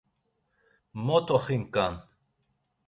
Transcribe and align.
Mot 1.05 1.27
oxinǩan! 1.35 1.93